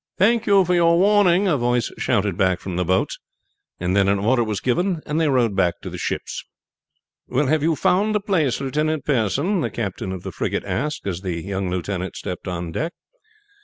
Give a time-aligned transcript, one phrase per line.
[0.17, 3.19] "Thank you for your warning," a voice shouted back from the boats,
[3.79, 6.43] and then an order was given, and they rowed back to the ships.
[7.27, 11.21] "Well, have you found the place, Lieutenant Pearson?" the captain of the frigate asked as
[11.21, 12.93] the young lieutenant stepped on deck.